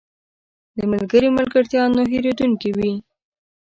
•د 0.77 0.79
ملګري 0.93 1.29
ملګرتیا 1.37 1.83
نه 1.95 2.03
هېریدونکې 2.11 2.69
وي. 2.77 2.93